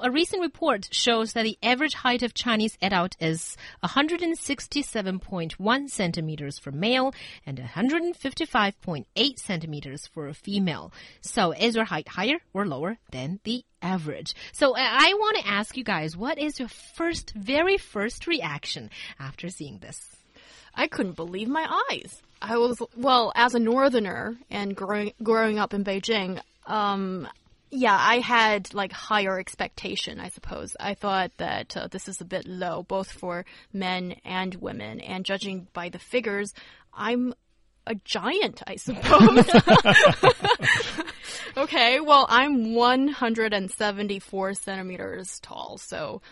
[0.00, 6.70] A recent report shows that the average height of Chinese adult is 167.1 centimeters for
[6.70, 7.12] male
[7.44, 10.92] and 155.8 centimeters for a female.
[11.20, 14.36] So is your height higher or lower than the average?
[14.52, 19.48] So I want to ask you guys, what is your first, very first reaction after
[19.48, 20.14] seeing this?
[20.74, 22.22] I couldn't believe my eyes.
[22.40, 26.40] I was well as a northerner and growing growing up in Beijing.
[26.66, 27.26] Um,
[27.70, 30.76] yeah, I had like higher expectation, I suppose.
[30.80, 35.00] I thought that uh, this is a bit low, both for men and women.
[35.00, 36.54] And judging by the figures,
[36.92, 37.34] I'm
[37.86, 39.48] a giant, I suppose.
[41.56, 46.22] okay, well, I'm 174 centimeters tall, so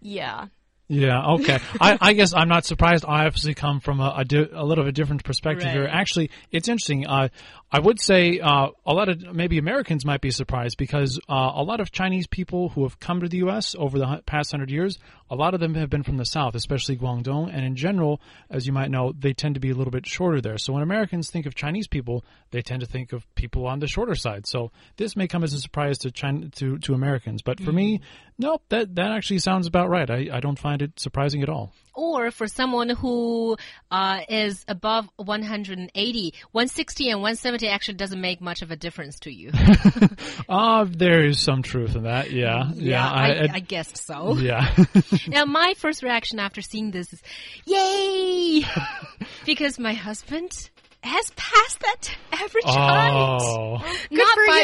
[0.00, 0.46] yeah.
[0.86, 1.58] Yeah, okay.
[1.80, 3.06] I, I guess I'm not surprised.
[3.08, 5.88] I obviously come from a, a, di- a little of a different perspective here.
[5.90, 7.06] Actually, it's interesting.
[7.06, 7.28] Uh,
[7.74, 11.64] I would say uh, a lot of maybe Americans might be surprised because uh, a
[11.64, 13.74] lot of Chinese people who have come to the U.S.
[13.76, 14.96] over the past hundred years,
[15.28, 17.50] a lot of them have been from the South, especially Guangdong.
[17.52, 20.40] And in general, as you might know, they tend to be a little bit shorter
[20.40, 20.56] there.
[20.56, 23.88] So when Americans think of Chinese people, they tend to think of people on the
[23.88, 24.46] shorter side.
[24.46, 27.42] So this may come as a surprise to China, to, to Americans.
[27.42, 28.02] But for me,
[28.38, 30.08] nope, that, that actually sounds about right.
[30.08, 31.72] I, I don't find it surprising at all.
[31.96, 33.56] Or for someone who
[33.88, 39.30] uh, is above 180, 160 and 170 actually doesn't make much of a difference to
[39.32, 39.50] you.
[40.48, 42.30] Uh, there is some truth in that.
[42.30, 42.70] Yeah.
[42.74, 43.06] Yeah.
[43.06, 44.36] I, I guessed so.
[44.36, 44.74] yeah.
[45.28, 47.22] Now, my first reaction after seeing this is,
[47.66, 48.64] yay!
[49.46, 50.70] because my husband
[51.02, 53.12] has passed that average height.
[53.12, 53.72] oh.
[53.78, 54.14] Not for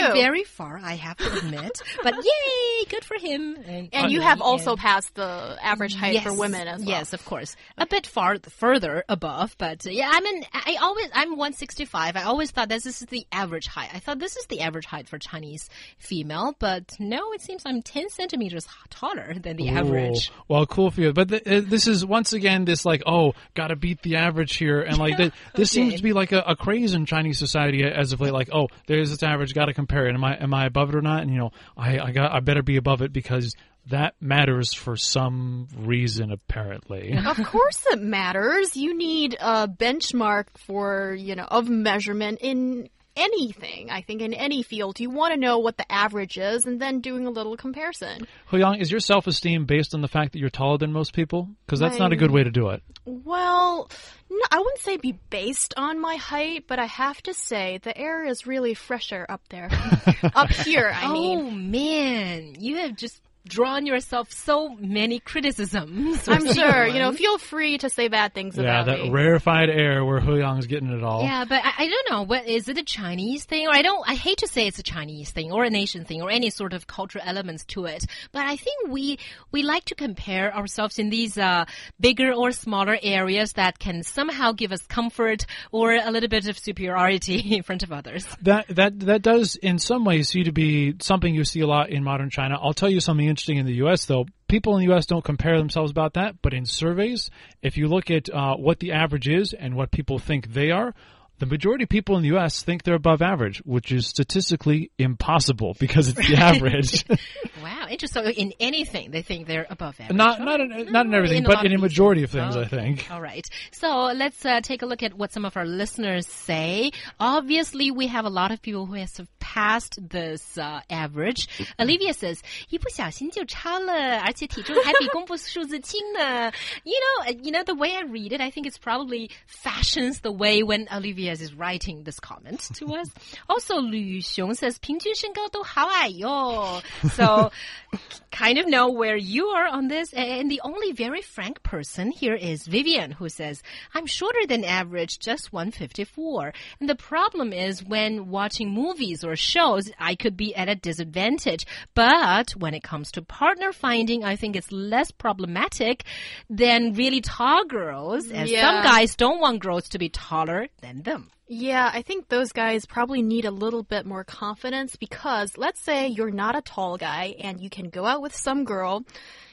[0.00, 0.12] by you.
[0.14, 1.80] very far, I have to admit.
[2.02, 2.84] but yay!
[2.88, 3.56] Good for him.
[3.66, 6.88] And, And you have also passed the average height for women as well.
[6.88, 7.56] Yes, of course.
[7.78, 12.16] A bit far further above, but uh, yeah, I mean, I always I'm 165.
[12.16, 13.90] I always thought that this is the average height.
[13.92, 17.82] I thought this is the average height for Chinese female, but no, it seems I'm
[17.82, 20.30] 10 centimeters taller than the average.
[20.48, 21.12] Well, cool for you.
[21.12, 24.80] But th- uh, this is once again this like, oh, gotta beat the average here,
[24.80, 28.12] and like th- this seems to be like a, a craze in Chinese society as
[28.12, 28.32] of late.
[28.32, 30.14] Like, oh, there's this average, gotta compare it.
[30.14, 31.22] Am I am I above it or not?
[31.22, 33.54] And you know, I I got I better be above it because
[33.86, 37.16] that matters for some reason apparently.
[37.26, 38.76] Of course it matters.
[38.76, 43.90] You need a benchmark for, you know, of measurement in anything.
[43.90, 47.00] I think in any field, you want to know what the average is and then
[47.00, 48.26] doing a little comparison.
[48.50, 51.48] Huyang, is your self esteem based on the fact that you're taller than most people?
[51.66, 52.82] Because that's not a good way to do it.
[53.04, 53.90] Well,
[54.30, 57.96] no, I wouldn't say be based on my height, but I have to say the
[57.96, 59.68] air is really fresher up there.
[60.34, 61.38] up here, I mean.
[61.38, 66.28] Oh man, you have just drawn yourself so many criticisms.
[66.28, 69.10] I'm sure, you know, feel free to say bad things Yeah, about that me.
[69.10, 71.22] rarefied air where Huyang's getting it all.
[71.22, 72.22] Yeah, but I, I don't know.
[72.22, 74.08] What is it a Chinese thing, or I don't?
[74.08, 76.72] I hate to say it's a Chinese thing or a nation thing or any sort
[76.72, 78.04] of cultural elements to it.
[78.32, 79.18] But I think we
[79.52, 81.64] we like to compare ourselves in these uh,
[81.98, 86.58] bigger or smaller areas that can somehow give us comfort or a little bit of
[86.58, 88.26] superiority in front of others.
[88.42, 91.90] That that that does in some ways seem to be something you see a lot
[91.90, 92.58] in modern China.
[92.60, 94.04] I'll tell you something interesting in the U.S.
[94.04, 94.26] though.
[94.48, 95.06] People in the U.S.
[95.06, 97.30] don't compare themselves about that, but in surveys,
[97.62, 100.94] if you look at uh, what the average is and what people think they are,
[101.40, 102.62] the majority of people in the U.S.
[102.62, 107.04] think they're above average, which is statistically impossible because it's the average.
[107.62, 108.24] Wow, interesting.
[108.24, 110.16] So in anything, they think they're above average.
[110.16, 112.54] not not in, not in everything, in but in a majority of things.
[112.54, 113.06] things, I think.
[113.10, 113.46] All right.
[113.72, 116.90] So let's uh, take a look at what some of our listeners say.
[117.18, 119.10] Obviously, we have a lot of people who have
[119.49, 121.47] surpassed this uh, average.
[121.79, 126.51] Olivia says, 一不小心就超了，而且体重还比公布数字轻呢。
[126.83, 130.31] You know, uh, you know the way I read it, I think it's probably fashions the
[130.31, 133.09] way when Olivia is writing this comment to us.
[133.47, 136.81] Also, Lu Xiong says, 平均身高都好矮哟。
[137.13, 137.51] So,
[138.31, 140.13] kind of know where you are on this.
[140.13, 143.61] And the only very frank person here is Vivian, who says,
[143.93, 146.53] I'm shorter than average, just 154.
[146.79, 151.66] And the problem is when watching movies or shows, I could be at a disadvantage.
[151.94, 156.04] But when it comes to partner finding, I think it's less problematic
[156.48, 161.30] than really tall girls, as some guys don't want girls to be taller than them.
[161.52, 166.06] Yeah, I think those guys probably need a little bit more confidence because let's say
[166.06, 169.04] you're not a tall guy and you can go out with some girl,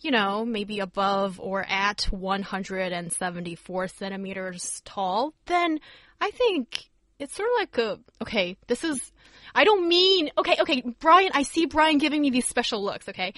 [0.00, 5.80] you know, maybe above or at 174 centimeters tall, then
[6.20, 6.89] I think
[7.20, 8.56] it's sort of like a okay.
[8.66, 9.12] This is
[9.54, 11.30] I don't mean okay, okay, Brian.
[11.34, 13.08] I see Brian giving me these special looks.
[13.08, 13.34] Okay,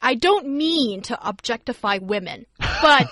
[0.00, 3.08] I don't mean to objectify women, but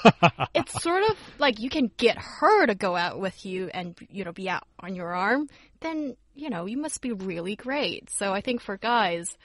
[0.55, 4.25] it's sort of like you can get her to go out with you and you
[4.25, 5.49] know be out on your arm.
[5.81, 8.11] Then you know you must be really great.
[8.11, 9.37] So I think for guys,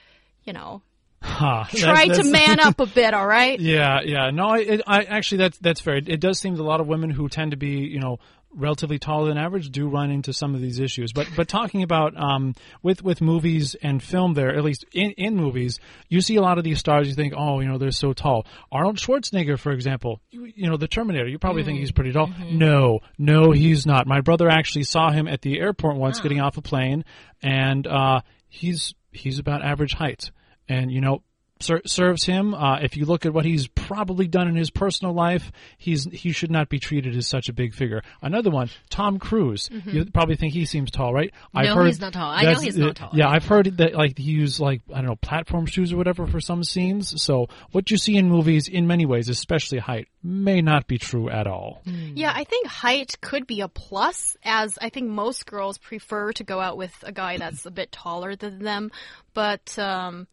[0.44, 0.82] you know,
[1.22, 1.64] Huh.
[1.70, 3.14] try That's- to man up a bit.
[3.14, 3.60] All right.
[3.60, 4.30] Yeah, yeah.
[4.32, 5.96] No, I, it, I actually that's that's fair.
[5.96, 8.20] It, it does seem that a lot of women who tend to be, you know,
[8.57, 11.13] relatively taller than average do run into some of these issues.
[11.13, 15.36] But but talking about um with with movies and film, there at least in in
[15.36, 17.07] movies, you see a lot of these stars.
[17.07, 18.45] You think, oh, you know, they're so tall.
[18.71, 21.27] Arnold Schwarzenegger, for example, you, you know, the Terminator.
[21.27, 22.30] You probably think he's pretty tall.
[22.51, 24.07] No, no, he's not.
[24.07, 27.06] My brother actually saw him at the airport once getting off a plane,
[27.42, 30.31] and uh, he's he's about average height.
[30.69, 31.24] And you know,
[31.59, 32.54] ser- serves him.
[32.54, 36.31] Uh, if you look at what he's probably done in his personal life, he's he
[36.31, 38.01] should not be treated as such a big figure.
[38.21, 39.69] Another one, Tom Cruise.
[39.86, 41.31] You probably think he seems tall, right?
[41.54, 42.30] I've No, heard he's not tall.
[42.30, 43.09] I know he's not tall.
[43.13, 46.27] Yeah, I've heard that like he used like I don't know platform shoes or whatever
[46.27, 47.21] for some scenes.
[47.21, 51.30] So what you see in movies, in many ways, especially height, may not be true
[51.30, 51.81] at all.
[51.86, 56.44] Yeah, I think height could be a plus, as I think most girls prefer to
[56.44, 58.92] go out with a guy that's a bit taller than them.
[59.33, 60.27] But, um,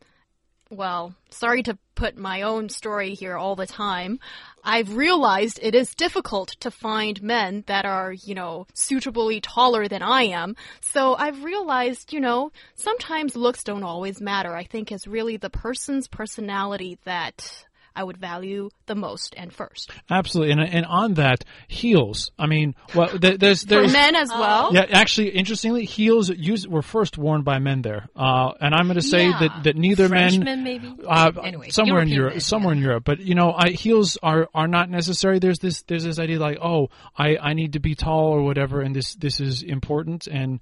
[0.76, 4.18] well, sorry to put my own story here all the time.
[4.62, 10.02] I've realized it is difficult to find men that are, you know, suitably taller than
[10.02, 10.56] I am.
[10.80, 14.54] So I've realized, you know, sometimes looks don't always matter.
[14.54, 17.66] I think it's really the person's personality that
[17.96, 19.90] I would value the most and first.
[20.10, 22.32] Absolutely, and and on that heels.
[22.38, 24.74] I mean, well, there, there's For men as well.
[24.74, 28.96] Yeah, actually, interestingly, heels used, were first worn by men there, uh, and I'm going
[28.96, 29.38] to say Yeah.
[29.40, 30.94] that, that neither Frenchmen, men, maybe?
[31.06, 33.04] uh, Anyway, somewhere in Europe, men, somewhere in Europe.
[33.04, 35.38] But you know, I, heels are are not necessary.
[35.38, 38.80] There's this there's this idea like, oh, I I need to be tall or whatever,
[38.80, 40.60] and this this is important and.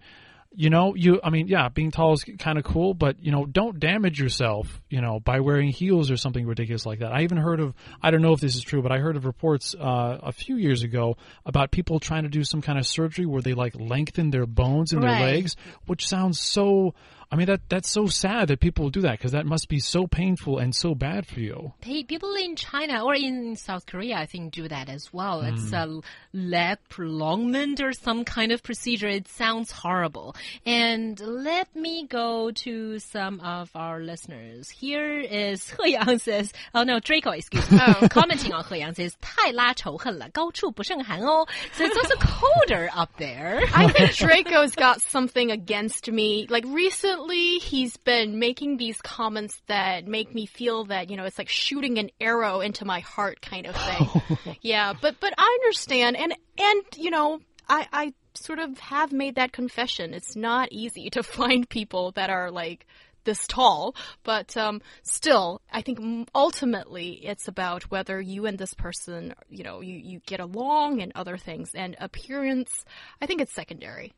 [0.54, 3.46] You know, you, I mean, yeah, being tall is kind of cool, but, you know,
[3.46, 7.10] don't damage yourself, you know, by wearing heels or something ridiculous like that.
[7.10, 7.72] I even heard of,
[8.02, 10.56] I don't know if this is true, but I heard of reports, uh, a few
[10.56, 11.16] years ago
[11.46, 14.92] about people trying to do some kind of surgery where they like lengthen their bones
[14.92, 15.18] in Right.
[15.18, 15.56] their legs,
[15.86, 16.92] which sounds so,
[17.31, 20.07] I mean, that, that's so sad that people do that because that must be so
[20.07, 21.73] painful and so bad for you.
[21.81, 25.41] Pe- People in China or in South Korea, I think, do that as well.
[25.41, 25.99] It's a
[26.31, 29.09] leg prolongment or some kind of procedure.
[29.09, 30.37] It sounds horrible.
[30.65, 34.69] And let me go to some of our listeners.
[34.69, 37.79] Here is He Yang says, oh no, Draco, excuse me.
[38.09, 41.45] Commenting on He Yang says, 太拉仇恨了，高处不胜寒哦.
[41.73, 43.63] So it's also colder up there.
[43.73, 46.47] I think Draco's got something against me.
[46.49, 51.38] Like recently, he's been making these comments that make me feel that you know it's
[51.38, 54.56] like shooting an arrow into my heart, kind of thing.
[54.62, 59.36] yeah, but but I understand, and and you know, I I sort of have made
[59.36, 60.14] that confession.
[60.14, 62.86] It's not easy to find people that are like
[63.24, 69.34] this tall, but um, still, I think ultimately it's about whether you and this person,
[69.48, 72.84] you know, you, you get along and other things, and appearance.
[73.20, 74.12] I think it's secondary.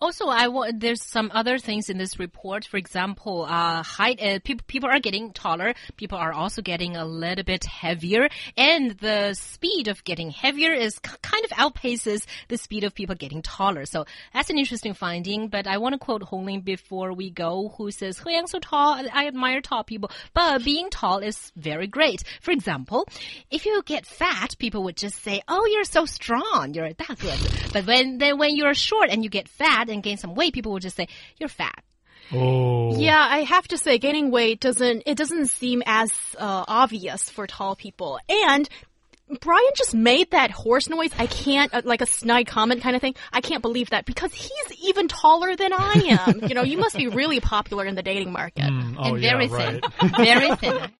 [0.00, 2.64] Also, I wa- there's some other things in this report.
[2.64, 4.22] For example, uh, height.
[4.22, 5.74] Uh, people people are getting taller.
[5.96, 11.00] People are also getting a little bit heavier, and the speed of getting heavier is
[11.00, 13.84] k- kind of outpaces the speed of people getting taller.
[13.84, 15.48] So that's an interesting finding.
[15.48, 18.94] But I want to quote Hongling before we go, who says, "He Yang so tall.
[19.12, 23.08] I admire tall people, but being tall is very great." For example,
[23.50, 26.74] if you get fat, people would just say, "Oh, you're so strong.
[26.74, 30.17] You're a 大个子." But when then when you're short and you get fat and gain
[30.17, 31.07] some weight, people will just say
[31.37, 31.83] you're fat.
[32.31, 32.97] Oh.
[32.97, 37.45] Yeah, I have to say, gaining weight doesn't it doesn't seem as uh, obvious for
[37.47, 38.19] tall people.
[38.29, 38.69] And
[39.41, 41.11] Brian just made that horse noise.
[41.17, 43.15] I can't uh, like a snide comment kind of thing.
[43.31, 46.41] I can't believe that because he's even taller than I am.
[46.47, 48.65] you know, you must be really popular in the dating market.
[48.65, 49.81] Mm, oh, and very yeah, thin.
[50.01, 50.15] right.
[50.17, 50.79] very thin.